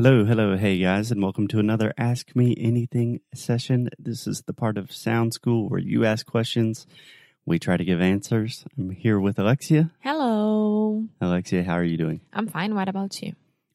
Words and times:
Hello, 0.00 0.24
hello, 0.24 0.56
hey 0.56 0.78
guys, 0.78 1.10
and 1.10 1.20
welcome 1.20 1.48
to 1.48 1.58
another 1.58 1.92
Ask 1.98 2.36
Me 2.36 2.54
Anything 2.56 3.20
session. 3.34 3.90
This 3.98 4.28
is 4.28 4.42
the 4.42 4.52
part 4.52 4.78
of 4.78 4.92
Sound 4.92 5.34
School 5.34 5.68
where 5.68 5.80
you 5.80 6.04
ask 6.04 6.24
questions, 6.24 6.86
we 7.44 7.58
try 7.58 7.76
to 7.76 7.82
give 7.82 8.00
answers. 8.00 8.64
I'm 8.78 8.90
here 8.90 9.18
with 9.18 9.40
Alexia. 9.40 9.90
Hello. 9.98 11.08
Alexia, 11.20 11.64
how 11.64 11.72
are 11.72 11.82
you 11.82 11.96
doing? 11.96 12.20
I'm 12.32 12.46
fine. 12.46 12.76
What 12.76 12.88
about 12.88 13.20
you? 13.20 13.32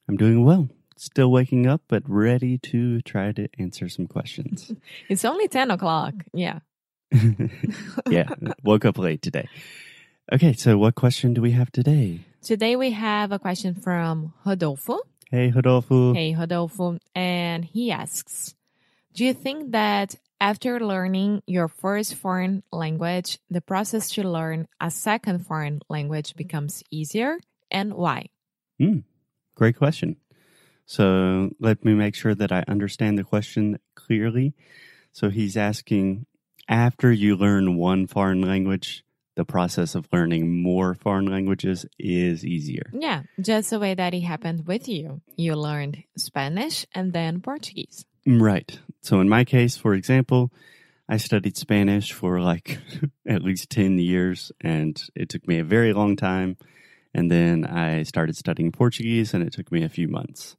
I'm 0.07 0.15
doing 0.15 0.45
well. 0.45 0.69
Still 0.95 1.29
waking 1.29 1.67
up, 1.67 1.81
but 1.89 2.03
ready 2.07 2.57
to 2.59 3.01
try 3.01 3.33
to 3.33 3.49
answer 3.59 3.89
some 3.89 4.07
questions. 4.07 4.71
It's 5.09 5.25
only 5.25 5.49
10 5.49 5.71
o'clock. 5.71 6.13
Yeah. 6.33 6.59
yeah, 8.09 8.29
woke 8.63 8.85
up 8.85 8.97
late 8.97 9.21
today. 9.21 9.49
Okay, 10.31 10.53
so 10.53 10.77
what 10.77 10.95
question 10.95 11.33
do 11.33 11.41
we 11.41 11.51
have 11.51 11.69
today? 11.69 12.21
Today 12.41 12.77
we 12.77 12.91
have 12.91 13.33
a 13.33 13.39
question 13.39 13.75
from 13.75 14.33
Rodolfo. 14.45 14.99
Hey, 15.33 15.49
Rodolfo. 15.49 16.13
Hey, 16.13 16.35
Rodolfo. 16.35 16.99
And 17.15 17.65
he 17.65 17.91
asks 17.91 18.53
Do 19.15 19.25
you 19.25 19.33
think 19.33 19.71
that 19.71 20.13
after 20.39 20.79
learning 20.79 21.41
your 21.47 21.67
first 21.67 22.13
foreign 22.13 22.61
language, 22.71 23.39
the 23.49 23.59
process 23.59 24.11
to 24.11 24.21
learn 24.21 24.67
a 24.79 24.91
second 24.91 25.47
foreign 25.47 25.81
language 25.89 26.35
becomes 26.35 26.83
easier? 26.91 27.39
And 27.71 27.95
why? 27.95 28.29
Hmm, 28.77 28.99
great 29.55 29.75
question. 29.75 30.17
So 30.85 31.49
let 31.59 31.83
me 31.83 31.95
make 31.95 32.13
sure 32.13 32.35
that 32.35 32.51
I 32.51 32.63
understand 32.67 33.17
the 33.17 33.23
question 33.23 33.79
clearly. 33.95 34.53
So 35.13 35.31
he's 35.31 35.57
asking 35.57 36.27
after 36.69 37.11
you 37.11 37.35
learn 37.35 37.75
one 37.75 38.05
foreign 38.05 38.43
language, 38.43 39.03
the 39.35 39.45
process 39.45 39.95
of 39.95 40.07
learning 40.11 40.61
more 40.61 40.93
foreign 40.93 41.25
languages 41.25 41.85
is 41.99 42.45
easier. 42.45 42.89
Yeah, 42.93 43.23
just 43.41 43.69
the 43.69 43.79
way 43.79 43.93
that 43.93 44.13
it 44.13 44.21
happened 44.21 44.67
with 44.67 44.87
you. 44.87 45.21
You 45.35 45.55
learned 45.55 46.03
Spanish 46.17 46.85
and 46.93 47.13
then 47.13 47.41
Portuguese. 47.41 48.05
Mm, 48.27 48.41
right. 48.41 48.79
So 49.01 49.19
in 49.19 49.29
my 49.29 49.43
case, 49.43 49.75
for 49.75 49.93
example, 49.93 50.51
I 51.09 51.17
studied 51.17 51.57
Spanish 51.57 52.11
for 52.11 52.39
like 52.39 52.79
at 53.27 53.43
least 53.43 53.69
10 53.69 53.97
years 53.99 54.51
and 54.61 55.01
it 55.15 55.29
took 55.29 55.47
me 55.47 55.59
a 55.59 55.63
very 55.63 55.93
long 55.93 56.15
time. 56.15 56.57
And 57.13 57.29
then 57.29 57.65
I 57.65 58.03
started 58.03 58.35
studying 58.35 58.71
Portuguese 58.71 59.33
and 59.33 59.43
it 59.43 59.53
took 59.53 59.71
me 59.71 59.83
a 59.83 59.89
few 59.89 60.07
months. 60.07 60.55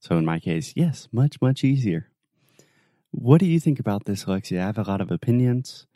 So 0.00 0.16
in 0.18 0.24
my 0.24 0.38
case, 0.38 0.72
yes, 0.76 1.08
much, 1.12 1.40
much 1.40 1.64
easier. 1.64 2.10
What 3.10 3.40
do 3.40 3.46
you 3.46 3.58
think 3.58 3.80
about 3.80 4.04
this, 4.04 4.24
Alexia? 4.24 4.62
I 4.62 4.66
have 4.66 4.78
a 4.78 4.82
lot 4.82 5.00
of 5.00 5.10
opinions. 5.10 5.86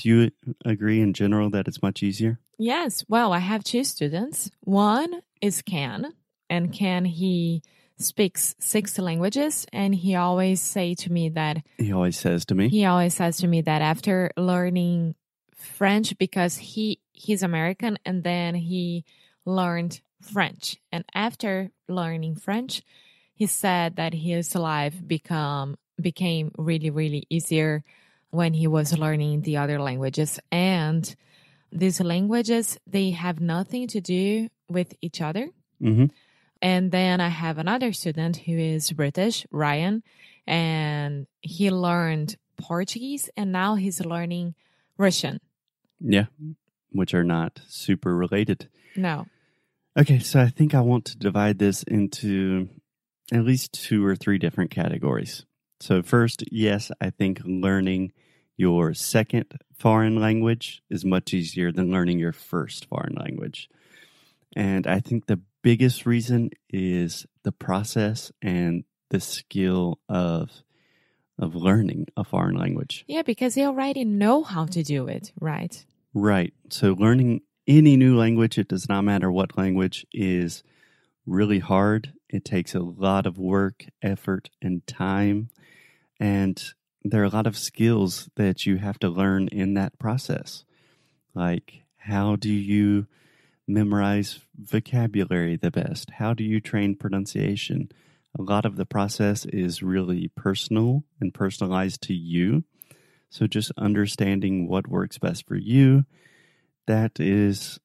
Do 0.00 0.08
you 0.08 0.30
agree 0.64 1.02
in 1.02 1.12
general 1.12 1.50
that 1.50 1.68
it's 1.68 1.82
much 1.82 2.02
easier? 2.02 2.40
Yes. 2.58 3.04
Well, 3.06 3.34
I 3.34 3.38
have 3.38 3.62
two 3.62 3.84
students. 3.84 4.50
One 4.60 5.20
is 5.42 5.60
Ken, 5.60 6.14
and 6.48 6.72
Ken 6.72 7.04
he 7.04 7.62
speaks 7.98 8.54
six 8.58 8.98
languages, 8.98 9.66
and 9.74 9.94
he 9.94 10.14
always 10.14 10.62
say 10.62 10.94
to 10.94 11.12
me 11.12 11.28
that 11.28 11.58
He 11.76 11.92
always 11.92 12.18
says 12.18 12.46
to 12.46 12.54
me, 12.54 12.70
he 12.70 12.86
always 12.86 13.12
says 13.12 13.36
to 13.38 13.46
me 13.46 13.60
that 13.60 13.82
after 13.82 14.30
learning 14.38 15.16
French 15.54 16.16
because 16.16 16.56
he 16.56 17.00
he's 17.12 17.42
American, 17.42 17.98
and 18.06 18.24
then 18.24 18.54
he 18.54 19.04
learned 19.44 20.00
French, 20.22 20.78
and 20.90 21.04
after 21.14 21.70
learning 21.90 22.36
French, 22.36 22.82
he 23.34 23.44
said 23.44 23.96
that 23.96 24.14
his 24.14 24.54
life 24.54 24.94
become 25.06 25.76
became 26.00 26.52
really 26.56 26.88
really 26.88 27.26
easier 27.28 27.84
when 28.30 28.54
he 28.54 28.66
was 28.66 28.96
learning 28.96 29.42
the 29.42 29.56
other 29.56 29.80
languages. 29.80 30.40
And 30.50 31.14
these 31.72 32.00
languages 32.00 32.78
they 32.86 33.10
have 33.10 33.40
nothing 33.40 33.88
to 33.88 34.00
do 34.00 34.48
with 34.68 34.94
each 35.00 35.20
other. 35.20 35.48
Hmm 35.80 36.06
and 36.62 36.92
then 36.92 37.22
i 37.22 37.28
have 37.28 37.56
another 37.56 37.90
student 37.90 38.36
who 38.36 38.52
is 38.52 38.92
british 38.92 39.46
ryan 39.50 40.02
and 40.46 41.26
he 41.40 41.70
learned 41.70 42.36
portuguese 42.58 43.30
and 43.34 43.50
now 43.50 43.76
he's 43.76 44.04
learning 44.04 44.54
russian. 45.00 45.40
Yeah, 46.00 46.26
which 46.92 47.14
are 47.14 47.24
not 47.24 47.60
super 47.66 48.14
related. 48.14 48.68
no. 48.96 49.26
Okay, 49.98 50.20
so 50.20 50.40
I 50.40 50.48
think 50.48 50.72
I 50.72 50.80
want 50.82 51.04
to 51.06 51.18
divide 51.18 51.58
this 51.58 51.82
into 51.82 52.68
at 53.32 53.44
least 53.44 53.72
two 53.72 54.06
or 54.06 54.14
three 54.14 54.38
different 54.38 54.70
categories. 54.70 55.44
So, 55.80 56.02
first, 56.02 56.44
yes, 56.50 56.90
I 57.00 57.10
think 57.10 57.40
learning 57.44 58.12
your 58.56 58.92
second 58.94 59.46
foreign 59.76 60.16
language 60.20 60.82
is 60.90 61.04
much 61.04 61.32
easier 61.32 61.72
than 61.72 61.90
learning 61.90 62.18
your 62.18 62.32
first 62.32 62.86
foreign 62.86 63.14
language. 63.14 63.68
And 64.54 64.86
I 64.86 65.00
think 65.00 65.26
the 65.26 65.40
biggest 65.62 66.06
reason 66.06 66.50
is 66.68 67.26
the 67.42 67.52
process 67.52 68.30
and 68.42 68.84
the 69.10 69.20
skill 69.20 69.98
of 70.08 70.50
of 71.38 71.54
learning 71.54 72.06
a 72.18 72.22
foreign 72.22 72.54
language. 72.54 73.02
yeah 73.08 73.22
because 73.22 73.54
they 73.54 73.64
already 73.64 74.04
know 74.04 74.42
how 74.42 74.66
to 74.66 74.82
do 74.82 75.08
it 75.08 75.32
right 75.40 75.86
Right. 76.14 76.52
So 76.70 76.92
learning 76.92 77.42
any 77.66 77.96
new 77.96 78.16
language, 78.18 78.58
it 78.58 78.68
does 78.68 78.88
not 78.88 79.02
matter 79.02 79.30
what 79.30 79.56
language, 79.56 80.04
is 80.12 80.64
really 81.24 81.60
hard. 81.60 82.12
It 82.28 82.44
takes 82.44 82.74
a 82.74 82.80
lot 82.80 83.26
of 83.26 83.38
work, 83.38 83.84
effort, 84.02 84.50
and 84.60 84.84
time. 84.86 85.50
And 86.20 86.62
there 87.02 87.22
are 87.22 87.24
a 87.24 87.30
lot 87.30 87.46
of 87.46 87.56
skills 87.56 88.28
that 88.36 88.66
you 88.66 88.76
have 88.76 88.98
to 89.00 89.08
learn 89.08 89.48
in 89.48 89.74
that 89.74 89.98
process. 89.98 90.64
Like, 91.34 91.82
how 91.96 92.36
do 92.36 92.52
you 92.52 93.06
memorize 93.66 94.40
vocabulary 94.56 95.56
the 95.56 95.70
best? 95.70 96.10
How 96.10 96.34
do 96.34 96.44
you 96.44 96.60
train 96.60 96.94
pronunciation? 96.94 97.90
A 98.38 98.42
lot 98.42 98.64
of 98.64 98.76
the 98.76 98.86
process 98.86 99.46
is 99.46 99.82
really 99.82 100.28
personal 100.36 101.04
and 101.20 101.32
personalized 101.32 102.02
to 102.02 102.14
you. 102.14 102.64
So 103.30 103.46
just 103.46 103.72
understanding 103.78 104.68
what 104.68 104.88
works 104.88 105.18
best 105.18 105.46
for 105.46 105.56
you, 105.56 106.04
that 106.86 107.18
is 107.18 107.78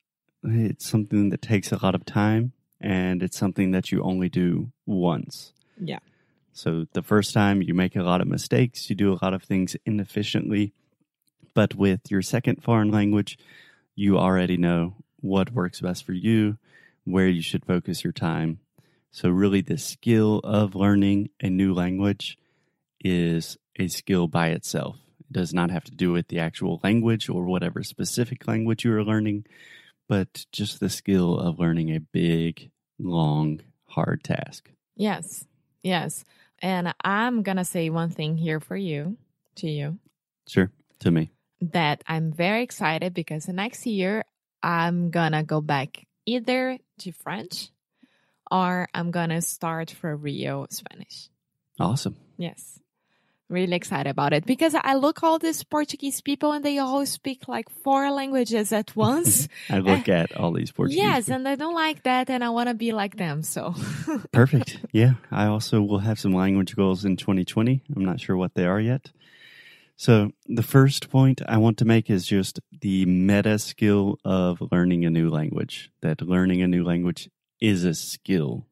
it's 0.44 0.88
something 0.88 1.29
that 1.29 1.41
takes 1.41 1.72
a 1.72 1.79
lot 1.81 1.96
of 1.96 2.06
time 2.06 2.52
and 2.81 3.23
it's 3.23 3.38
something 3.38 3.72
that 3.72 3.91
you 3.91 4.02
only 4.02 4.29
do 4.29 4.72
once. 4.85 5.53
Yeah. 5.79 6.00
So 6.56 6.88
the 6.94 7.02
first 7.02 7.34
time 7.34 7.62
you 7.62 7.74
make 7.74 7.98
a 7.98 8.02
lot 8.02 8.22
of 8.22 8.30
mistakes, 8.30 8.90
you 8.90 8.96
do 8.96 9.12
a 9.12 9.20
lot 9.22 9.34
of 9.34 9.44
things 9.44 9.76
inefficiently. 9.86 10.74
But 11.54 11.76
with 11.76 12.10
your 12.10 12.22
second 12.22 12.64
foreign 12.64 12.92
language, 12.92 13.38
you 13.94 14.18
already 14.18 14.56
know 14.56 14.96
what 15.18 15.52
works 15.52 15.82
best 15.82 16.06
for 16.06 16.14
you, 16.14 16.58
where 17.04 17.28
you 17.28 17.42
should 17.42 17.66
focus 17.66 18.06
your 18.06 18.14
time. 18.14 18.60
So 19.12 19.30
really 19.30 19.60
the 19.60 19.78
skill 19.78 20.40
of 20.46 20.76
learning 20.76 21.30
a 21.42 21.50
new 21.50 21.74
language 21.74 22.38
is 23.02 23.58
a 23.78 23.90
skill 23.90 24.30
by 24.30 24.50
itself. 24.50 24.96
It 25.20 25.34
does 25.34 25.54
not 25.54 25.72
have 25.72 25.84
to 25.84 25.92
do 25.92 26.14
with 26.14 26.30
the 26.30 26.40
actual 26.40 26.80
language 26.86 27.28
or 27.28 27.44
whatever 27.44 27.84
specific 27.84 28.48
language 28.48 28.86
you 28.86 28.94
are 28.94 29.04
learning, 29.04 29.46
but 30.08 30.46
just 30.54 30.80
the 30.80 30.90
skill 30.90 31.38
of 31.38 31.60
learning 31.60 31.94
a 31.94 32.00
big, 32.00 32.72
long, 32.98 33.60
hard 33.88 34.24
task. 34.24 34.70
yes 34.96 35.44
yes 35.84 36.24
and 36.66 36.94
i'm 37.06 37.44
gonna 37.44 37.64
say 37.66 37.90
one 37.92 38.09
thing 38.09 38.36
here 38.38 38.59
for 38.59 38.76
you 38.76 39.18
to 39.56 39.70
you 39.70 40.00
Sure, 40.48 40.70
to 41.00 41.09
me. 41.12 41.31
that 41.62 42.03
I'm 42.08 42.31
very 42.31 42.62
excited 42.64 43.14
because 43.14 43.46
the 43.46 43.53
next 43.53 43.86
year 43.86 44.24
I'm 44.62 45.09
gonna 45.09 45.44
go 45.44 45.59
back 45.62 46.06
either 46.26 46.78
to 47.02 47.12
French 47.12 47.70
or 48.52 48.88
I'm 48.94 49.09
gonna 49.12 49.42
start 49.42 49.90
for 49.92 50.16
Rio 50.16 50.68
Spanish. 50.70 51.30
Awesome. 51.80 52.16
Yes. 52.38 52.80
Really 53.48 53.76
excited 53.76 54.10
about 54.10 54.34
it 54.34 54.46
because 54.46 54.74
I 54.74 54.96
look 54.96 55.22
all 55.22 55.38
these 55.38 55.64
Portuguese 55.64 56.20
people 56.20 56.52
and 56.52 56.66
they 56.66 56.80
all 56.80 57.06
speak 57.06 57.48
like 57.48 57.70
four 57.70 58.10
languages 58.10 58.72
at 58.74 58.96
once. 59.10 59.48
I 59.70 59.78
look 59.80 60.10
at 60.10 60.36
all 60.36 60.52
these 60.52 60.72
Portuguese. 60.72 60.98
yes, 60.98 61.26
people. 61.26 61.36
and 61.36 61.48
I 61.48 61.56
don't 61.56 61.76
like 61.76 62.02
that 62.04 62.32
and 62.32 62.44
I 62.44 62.50
want 62.50 62.70
to 62.70 62.74
be 62.74 62.92
like 62.92 63.18
them. 63.18 63.44
So, 63.44 63.76
Perfect. 64.32 64.80
Yeah. 64.92 65.14
I 65.32 65.46
also 65.46 65.82
will 65.82 66.00
have 66.00 66.20
some 66.20 66.34
language 66.34 66.76
goals 66.76 67.06
in 67.06 67.18
2020. 67.18 67.82
I'm 67.96 68.03
not 68.03 68.20
sure 68.20 68.36
what 68.36 68.56
they 68.56 68.66
are 68.66 68.80
yet. 68.80 69.12
So, 69.96 70.32
the 70.48 70.64
first 70.64 71.09
point 71.09 71.41
I 71.48 71.58
want 71.58 71.78
to 71.78 71.86
make 71.86 72.09
is 72.09 72.26
just 72.26 72.59
the 72.82 73.06
meta 73.06 73.59
skill 73.59 74.18
of 74.26 74.62
learning 74.72 75.06
a 75.06 75.09
new 75.09 75.30
language. 75.30 75.91
That 76.02 76.22
learning 76.22 76.62
a 76.64 76.68
new 76.68 76.84
language 76.84 77.30
is 77.62 77.86
a 77.86 77.94
skill. 77.94 78.66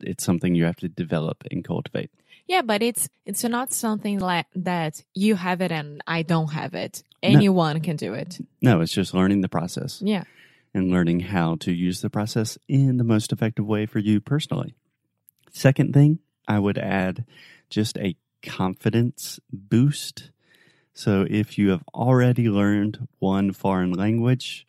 It's 0.00 0.24
something 0.24 0.54
you 0.54 0.64
have 0.64 0.76
to 0.76 0.88
develop 0.88 1.44
and 1.50 1.64
cultivate. 1.64 2.10
Yeah, 2.46 2.62
but 2.62 2.82
it's 2.82 3.08
it's 3.26 3.44
not 3.44 3.72
something 3.72 4.18
like 4.18 4.46
that 4.54 5.02
you 5.14 5.34
have 5.36 5.60
it 5.60 5.72
and 5.72 6.02
I 6.06 6.22
don't 6.22 6.52
have 6.52 6.74
it. 6.74 7.02
Anyone 7.22 7.80
can 7.80 7.96
do 7.96 8.12
it. 8.14 8.38
No, 8.60 8.80
it's 8.82 8.92
just 8.92 9.14
learning 9.14 9.40
the 9.40 9.48
process 9.48 10.02
Yeah. 10.04 10.24
and 10.74 10.90
learning 10.90 11.20
how 11.20 11.56
to 11.60 11.72
use 11.72 12.02
the 12.02 12.10
process 12.10 12.58
in 12.68 12.98
the 12.98 13.04
most 13.04 13.32
effective 13.32 13.66
way 13.66 13.86
for 13.86 13.98
you 13.98 14.20
personally. 14.20 14.74
Second 15.50 15.94
thing, 15.94 16.18
I 16.46 16.58
would 16.58 16.76
add 16.78 17.24
just 17.70 17.96
a 17.98 18.16
confidence 18.42 19.40
boost. 19.50 20.30
So 20.92 21.26
if 21.28 21.56
you 21.58 21.70
have 21.70 21.82
already 21.94 22.48
learned 22.50 23.08
one 23.18 23.52
foreign 23.52 23.92
language, 23.92 24.66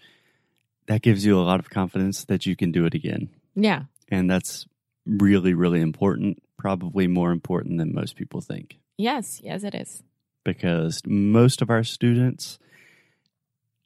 that 0.87 1.01
gives 1.01 1.25
you 1.25 1.37
a 1.37 1.43
lot 1.43 1.59
of 1.59 1.69
confidence 1.69 2.23
that 2.25 2.45
you 2.45 2.55
can 2.55 2.71
do 2.71 2.85
it 2.85 2.93
again. 2.93 3.29
Yeah. 3.55 3.83
And 4.09 4.29
that's 4.29 4.65
really, 5.05 5.53
really 5.53 5.81
important, 5.81 6.41
probably 6.57 7.07
more 7.07 7.31
important 7.31 7.77
than 7.77 7.93
most 7.93 8.15
people 8.15 8.41
think. 8.41 8.77
Yes, 8.97 9.41
yes, 9.43 9.63
it 9.63 9.75
is. 9.75 10.03
Because 10.43 11.01
most 11.05 11.61
of 11.61 11.69
our 11.69 11.83
students, 11.83 12.59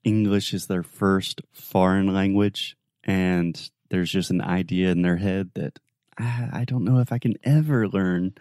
English 0.04 0.54
is 0.54 0.68
their 0.68 0.84
first 0.84 1.42
foreign 1.54 2.14
language, 2.14 2.76
and 3.04 3.70
there's 3.90 4.12
just 4.12 4.30
an 4.30 4.42
idea 4.42 4.92
in 4.92 5.02
their 5.02 5.18
head 5.18 5.52
that 5.56 5.80
"Ah, 6.20 6.50
I 6.52 6.66
don't 6.66 6.84
know 6.84 7.00
if 7.00 7.12
I 7.12 7.18
can 7.18 7.36
ever 7.44 7.88
learn 7.88 8.34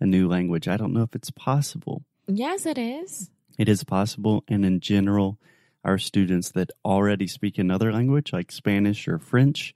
a 0.00 0.06
new 0.06 0.28
language. 0.28 0.68
I 0.68 0.76
don't 0.76 0.92
know 0.92 1.02
if 1.02 1.14
it's 1.14 1.30
possible. 1.30 2.04
Yes, 2.26 2.66
it 2.66 2.78
is. 2.78 3.30
It 3.58 3.68
is 3.68 3.84
possible, 3.84 4.44
and 4.48 4.64
in 4.64 4.80
general, 4.80 5.38
our 5.84 5.98
students 5.98 6.50
that 6.52 6.70
already 6.84 7.26
speak 7.26 7.58
another 7.58 7.92
language 7.92 8.32
like 8.32 8.50
Spanish 8.50 9.06
or 9.06 9.18
French, 9.18 9.74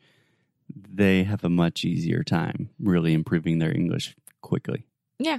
they 0.90 1.24
have 1.24 1.44
a 1.44 1.48
much 1.48 1.84
easier 1.84 2.22
time 2.22 2.70
really 2.78 3.12
improving 3.12 3.58
their 3.58 3.74
English 3.74 4.16
quickly. 4.40 4.84
Yeah, 5.18 5.38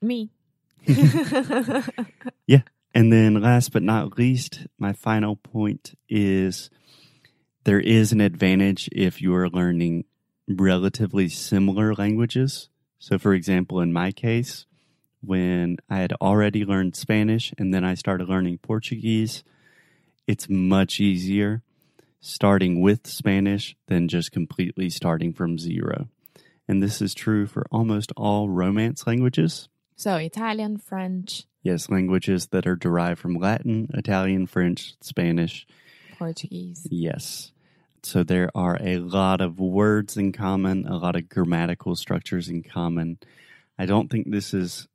me. 0.00 0.30
Yeah. 2.46 2.62
And 2.96 3.12
then, 3.12 3.40
last 3.40 3.72
but 3.72 3.82
not 3.82 4.18
least, 4.18 4.66
my 4.78 4.92
final 4.92 5.34
point 5.34 5.98
is 6.08 6.70
there 7.64 7.80
is 7.80 8.12
an 8.12 8.20
advantage 8.20 8.88
if 8.92 9.20
you 9.20 9.34
are 9.34 9.48
learning 9.48 10.04
relatively 10.46 11.28
similar 11.28 11.94
languages. 11.94 12.68
So, 13.00 13.18
for 13.18 13.34
example, 13.34 13.80
in 13.80 13.92
my 13.92 14.12
case, 14.12 14.66
when 15.20 15.78
I 15.90 15.96
had 15.96 16.12
already 16.20 16.64
learned 16.64 16.94
Spanish 16.94 17.52
and 17.58 17.74
then 17.74 17.84
I 17.84 17.94
started 17.94 18.28
learning 18.28 18.58
Portuguese, 18.58 19.42
it's 20.28 20.48
much 20.48 21.00
easier 21.00 21.62
starting 22.24 22.80
with 22.80 23.06
Spanish 23.06 23.76
than 23.86 24.08
just 24.08 24.32
completely 24.32 24.88
starting 24.88 25.34
from 25.34 25.58
zero. 25.58 26.08
And 26.66 26.82
this 26.82 27.02
is 27.02 27.12
true 27.12 27.46
for 27.46 27.66
almost 27.70 28.12
all 28.16 28.48
Romance 28.48 29.06
languages. 29.06 29.68
so 29.94 30.16
Italian, 30.16 30.78
French, 30.78 31.44
Yes, 31.62 31.88
languages 31.88 32.48
that 32.48 32.66
are 32.66 32.76
derived 32.76 33.18
from 33.18 33.36
Latin, 33.36 33.88
Italian, 33.94 34.46
French, 34.46 34.94
Spanish. 35.00 35.66
Portuguese. 36.18 36.86
Yes. 36.90 37.52
So 38.02 38.22
there 38.22 38.50
are 38.54 38.76
a 38.82 38.98
lot 38.98 39.40
of 39.40 39.58
words 39.58 40.18
in 40.18 40.32
common, 40.32 40.86
a 40.86 40.98
lot 40.98 41.16
of 41.16 41.30
grammatical 41.30 41.96
structures 41.96 42.50
in 42.50 42.62
common. 42.62 43.18
I 43.78 43.86
don't 43.86 44.10
think 44.10 44.30
this 44.30 44.52
is 44.52 44.88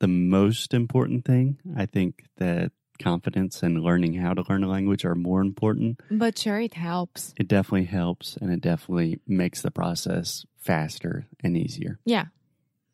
the 0.00 0.08
most 0.08 0.72
important 0.72 1.26
thing. 1.26 1.58
I 1.76 1.84
think 1.84 2.24
that 2.38 2.72
confidence 2.98 3.62
and 3.62 3.82
learning 3.82 4.14
how 4.14 4.34
to 4.34 4.44
learn 4.48 4.64
a 4.64 4.68
language 4.68 5.04
are 5.04 5.14
more 5.14 5.40
important. 5.40 6.00
But 6.10 6.38
sure, 6.38 6.60
it 6.60 6.74
helps. 6.74 7.34
It 7.38 7.48
definitely 7.48 7.86
helps 7.86 8.36
and 8.36 8.52
it 8.52 8.60
definitely 8.60 9.20
makes 9.26 9.62
the 9.62 9.70
process 9.70 10.46
faster 10.56 11.26
and 11.42 11.56
easier. 11.56 11.98
Yeah, 12.04 12.26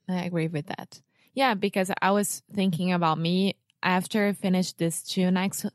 I 0.09 0.25
agree 0.25 0.49
with 0.49 0.67
that. 0.67 1.01
Yeah, 1.35 1.55
because 1.55 1.91
I 2.03 2.11
was 2.11 2.43
thinking 2.53 2.93
about 2.93 3.19
me 3.19 3.57
after 3.83 4.27
I 4.29 4.33
finish 4.33 4.73
these 4.73 5.03
two 5.03 5.31
next 5.31 5.67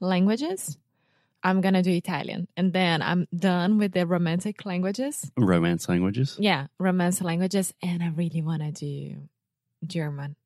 languages, 0.00 0.76
I'm 1.42 1.60
gonna 1.60 1.82
do 1.82 1.90
Italian, 1.90 2.48
and 2.56 2.72
then 2.72 3.02
I'm 3.02 3.28
done 3.36 3.78
with 3.78 3.92
the 3.92 4.06
romantic 4.06 4.64
languages. 4.64 5.30
Romance 5.36 5.88
languages. 5.88 6.36
Yeah, 6.38 6.68
romance 6.78 7.20
languages, 7.20 7.74
and 7.82 8.02
I 8.02 8.08
really 8.08 8.42
want 8.42 8.62
to 8.62 8.72
do 8.72 9.28
German. 9.86 10.36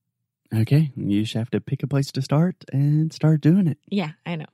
Okay, 0.54 0.92
you 0.96 1.22
just 1.22 1.34
have 1.34 1.50
to 1.50 1.60
pick 1.60 1.82
a 1.82 1.86
place 1.86 2.10
to 2.12 2.22
start 2.22 2.56
and 2.72 3.12
start 3.12 3.40
doing 3.40 3.66
it. 3.66 3.78
Yeah, 3.90 4.12
I 4.24 4.36
know. 4.36 4.46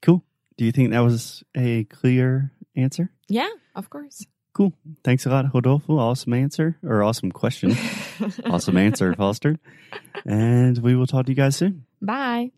Cool. 0.00 0.24
Do 0.56 0.64
you 0.64 0.72
think 0.72 0.90
that 0.90 1.00
was 1.00 1.42
a 1.56 1.84
clear 1.84 2.52
answer? 2.76 3.10
Yeah, 3.28 3.48
of 3.74 3.90
course. 3.90 4.24
Cool. 4.54 4.72
Thanks 5.02 5.24
a 5.26 5.30
lot, 5.30 5.46
Rodolfo. 5.52 5.98
Awesome 5.98 6.34
answer 6.34 6.76
or 6.84 7.02
awesome 7.02 7.32
question. 7.32 7.74
awesome 8.44 8.76
answer, 8.76 9.14
Foster. 9.14 9.58
And 10.26 10.78
we 10.78 10.94
will 10.94 11.06
talk 11.06 11.26
to 11.26 11.32
you 11.32 11.36
guys 11.36 11.56
soon. 11.56 11.86
Bye. 12.00 12.52